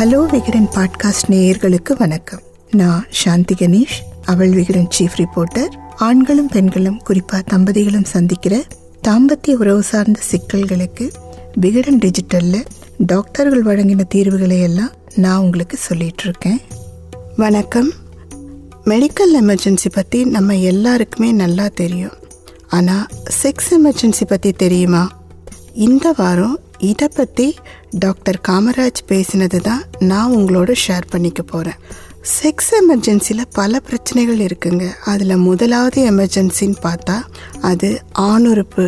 [0.00, 2.40] Hello Vikatan podcast நேயர்களுக்கு வணக்கம்.
[2.70, 8.64] நான் சாந்தி கணேஷ் அவள் விகடன் சீஃப் ரிப்போர்ட்டர் ஆண்களும் பெண்களும் குறிப்பா தம்பதிகளும் சந்திக்கிற
[9.08, 11.12] தாம்பத்திய உறவு சார்ந்த சிக்கல்களுக்கு
[11.54, 12.64] விகடன் டிஜிட்டல்ல
[12.98, 16.60] டாக்டர்கள் வழங்கின தீர்வுகளை எல்லாம் நான் உங்களுக்கு சொல்லிட்டு இருக்கேன்.
[17.36, 17.90] வணக்கம்.
[18.84, 22.14] மெடிக்கல் எமர்ஜென்சி பற்றி நம்ம எல்லாருக்குமே நல்லா தெரியும்.
[22.68, 23.06] ஆனால்
[23.42, 25.10] செக்ஸ் எமர்ஜென்சி பற்றி தெரியுமா?
[25.74, 26.58] இந்த வாரம்
[26.88, 27.46] இதை பற்றி
[27.90, 31.80] டாக்டர் காமராஜ் பேசினது தான் நான் உங்களோட ஷேர் பண்ணிக்க போகிறேன்
[32.36, 34.86] செக்ஸ் எமர்ஜென்சியில் பல பிரச்சனைகள் இருக்குங்க.
[35.04, 37.16] அதில் முதலாவது எமர்ஜென்சின்னு பார்த்தா
[37.60, 38.84] அது ஆணுறுப்பு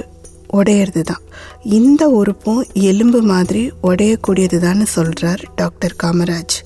[0.58, 1.22] உடையிறது தான்.
[1.62, 6.56] இந்த உறுப்பும் எலும்பு மாதிரி உடையக்கூடியது தான் சொல்கிறார் டாக்டர் காமராஜ்.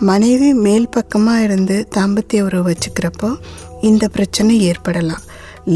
[0.00, 3.30] மனைவி மேல் பக்கமாக இருந்து தாம்பத்திய உறவு வச்சுக்கிறப்போ
[3.80, 5.24] இந்த பிரச்சனை ஏற்படலாம்.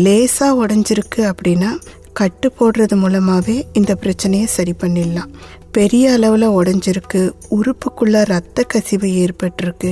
[0.04, 1.70] லேசாக உடஞ்சிருக்கு அப்படின்னா
[2.20, 5.32] கட்டு போடுறது மூலமாகவே இந்த பிரச்சனையை சரி பண்ணிடலாம்.
[5.76, 7.20] பெரிய அளவில் உடஞ்சிருக்கு
[7.56, 9.90] உறுப்புக்குள்ள ரத்த கசிவு ஏற்பட்டிருக்கு.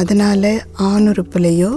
[0.00, 0.50] அதனால்
[0.88, 1.70] ஆணுறுப்புலையோ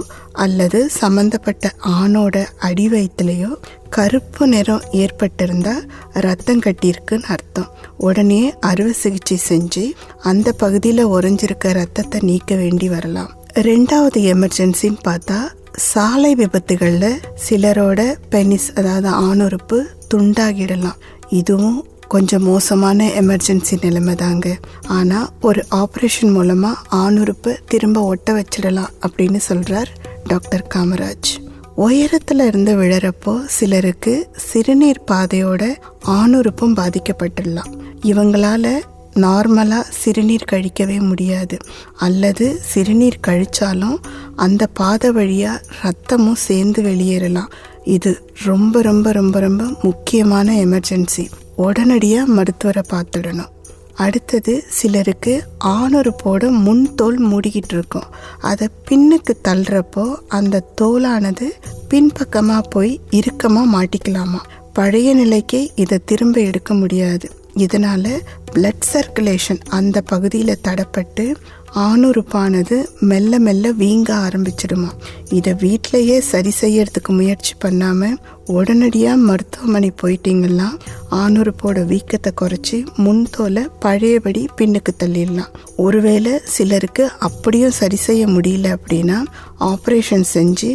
[0.44, 3.50] அல்லது சம்மந்தப்பட்ட ஆணோட அடி வயிற்றுலையோ
[3.96, 5.84] கருப்பு நிறம் ஏற்பட்டிருந்தால்
[6.26, 7.70] ரத்தம் கட்டியிருக்குன்னு அர்த்தம்.
[8.08, 9.84] உடனே அறுவை சிகிச்சை செஞ்சு
[10.30, 13.32] அந்த பகுதியில் உறைஞ்சிருக்க ரத்தத்தை நீக்க வேண்டி வரலாம்.
[13.68, 15.38] ரெண்டாவது எமர்ஜென்சின்னு பார்த்தா
[15.76, 19.82] சாலை விபத்துகளில் சிலரோட பெனிஸ் அதாவது ஆணுறுப்பு
[20.14, 20.98] துண்டாகிடலாம்.
[21.28, 24.56] இதுவும் கொஞ்சம் மோசமான எமர்ஜென்சி நிலைமை தாங்க.
[24.88, 29.88] ஆனால் ஒரு ஆப்ரேஷன் மூலமாக ஆணுறுப்பை திரும்ப ஒட்ட வச்சிடலாம் அப்படின்னு சொல்கிறார்
[30.24, 31.32] டாக்டர் காமராஜ்.
[31.74, 37.72] உயரத்தில் இருந்து விழறப்போ சிலருக்கு சிறுநீர் பாதையோட ஆணுறுப்பும் பாதிக்கப்பட்டுடலாம்.
[38.02, 38.80] இவங்களால
[39.16, 41.56] நார்மலாக சிறுநீர் கழிக்கவே முடியாது.
[41.96, 43.96] அல்லது சிறுநீர் கழிச்சாலும்
[44.36, 47.50] அந்த பாதை வழியாக ரத்தமும் சேர்ந்து வெளியேறலாம்.
[47.84, 48.12] இது
[48.44, 51.24] ரொம்ப ரொம்ப ரொம்ப ரொம்ப முக்கியமான எமர்ஜென்சி.
[51.56, 53.52] உடனடியாக மருத்துவரை பார்த்துடணும்.
[53.94, 58.08] அடுத்தது சிலருக்கு ஆணுறுப்போட முன் தோல் மூடிக்கிட்டு இருக்கும்.
[58.40, 61.46] அதை பின்னுக்கு தள்ளுறப்போ அந்த தோலானது
[61.88, 64.40] பின்பக்கமாக போய் இறுக்கமாக மாட்டிக்கலாமா?
[64.72, 67.30] பழைய நிலைக்கு இதை திரும்ப எடுக்க முடியாது.
[67.64, 68.12] இதனால்
[68.54, 71.24] பிளட் சர்க்குலேஷன் அந்த பகுதியில் தடப்பட்டு
[71.84, 72.76] ஆணுறுப்பானது
[73.10, 74.90] மெல்ல மெல்ல வீங்க ஆரம்பிச்சிடுமா.
[75.38, 78.16] இதை வீட்டிலையே சரி செய்யறதுக்கு முயற்சி பண்ணாமல்
[78.56, 80.68] உடனடியாக மருத்துவமனை போயிட்டீங்கன்னா
[81.22, 85.52] ஆணுறுப்போட வீக்கத்தை குறைச்சி முன்தோலை பழையபடி பின்னுக்கு தள்ளிடலாம்.
[85.76, 89.18] ஒருவேளை சிலருக்கு அப்படியும் சரி செய்ய முடியல அப்படின்னா
[89.72, 90.70] ஆப்ரேஷன் செஞ்சு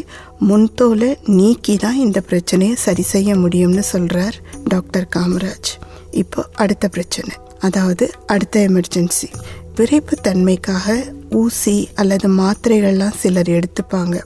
[0.49, 4.37] முன்தோலை நீக்கி தான் இந்த பிரச்சனையை சரி செய்ய முடியும்னு சொல்கிறார்
[4.67, 5.71] டாக்டர் காமராஜ்.
[6.11, 7.33] இப்போ அடுத்த பிரச்சனை.
[7.59, 9.27] அதாவது அடுத்த எமர்ஜென்சி
[9.77, 10.95] விரைப்புத்தன்மைக்காக
[11.41, 14.17] ஊசி அல்லது மாத்திரைகள்லாம் சிலர் எடுத்துப்பாங்க.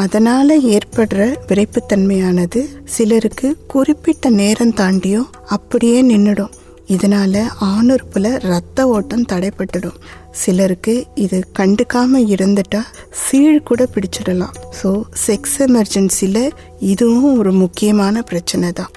[0.00, 6.54] அதனால் ஏற்படுற விரைப்புத்தன்மையானது சிலருக்கு குறிப்பிட்ட நேரம் தாண்டியும் அப்படியே நின்றுடும்
[6.94, 9.98] இதனால ஆணுறுப்புல ரத்த ஓட்டம் தடைப்பட்டுடும்.
[10.30, 12.80] சிலருக்கு இது கண்டுக்காம இருந்துட்டா
[13.10, 14.56] சீழ் கூட பிடிச்சிடலாம்.
[14.78, 14.90] ஸோ
[15.26, 16.44] செக்ஸ் எமர்ஜென்சியில்
[16.92, 18.92] இதுவும் ஒரு முக்கியமான பிரச்சனை தான்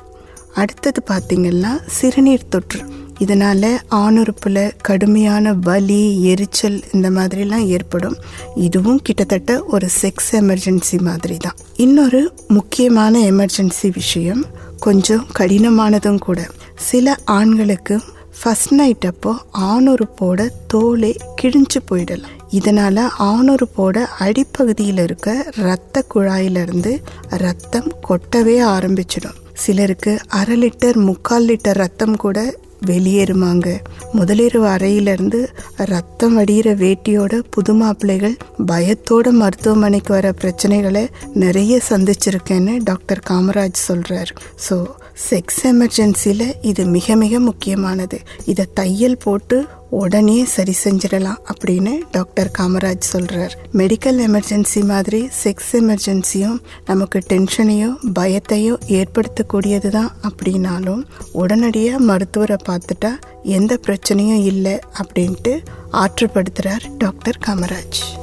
[0.54, 2.82] அடுத்தது பார்த்திங்கன்னா சிறுநீர் தொற்று.
[3.20, 8.18] இதனால் ஆணுறுப்பில் கடுமையான வலி எரிச்சல் இந்த மாதிரிலாம் ஏற்படும்.
[8.56, 14.46] இதுவும் கிட்டத்தட்ட ஒரு செக்ஸ் எமர்ஜென்சி மாதிரி தான் இன்னொரு முக்கியமான எமர்ஜென்சி விஷயம்
[14.80, 16.48] கொஞ்சம் கடினமானதும் கூட.
[16.76, 18.02] சில ஆண்களுக்கு
[18.40, 22.40] ஃபஸ்ட் நைட் அப்போ ஆணுறுப்போட தோலே கிழிஞ்சு போயிடலாம்.
[22.50, 26.92] இதனால் ஆணுறுப்போட அடிப்பகுதியில் இருக்க இரத்த குழாயிலிருந்து
[27.30, 29.40] ரத்தம் கொட்டவே ஆரம்பிச்சிடும்.
[29.54, 32.56] சிலருக்கு அரை லிட்டர் முக்கால் லிட்டர் ரத்தம் கூட
[32.86, 33.80] வெளியேறுமாங்க.
[34.14, 38.38] முதலிரவு அறையிலிருந்து ரத்தம் வடிகிற வேட்டியோட புது மாப்பிள்ளைகள்
[38.68, 44.34] பயத்தோட மருத்துவமனைக்கு வர பிரச்சனைகளை நிறைய சந்திச்சிருக்கேன்னு டாக்டர் காமராஜ் சொல்கிறார்
[44.70, 44.88] ஸோ
[45.18, 48.20] செக்ஸ் எமர்ஜென்சியில் இது மிக மிக முக்கியமானது.
[48.46, 56.62] இதை தையல் போட்டு உடனே சரி செஞ்சிடலாம் அப்படின்னு டாக்டர் காமராஜ் சொல்கிறார் மெடிக்கல் எமர்ஜென்சி மாதிரி செக்ஸ் எமர்ஜென்சியும்
[56.86, 63.12] நமக்கு டென்ஷனையோ பயத்தையோ ஏற்படுத்தக்கூடியது தான் அப்படின்னாலும் உடனடியாக மருத்துவரை பார்த்துட்டா
[63.44, 68.23] எந்த பிரச்சனையும் இல்லை அப்படின்ட்டு ஆற்றுப்படுத்துகிறார் டாக்டர் காமராஜ்.